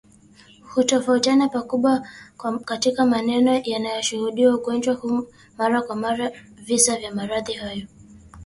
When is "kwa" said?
5.81-5.95